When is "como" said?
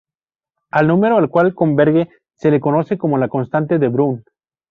2.97-3.19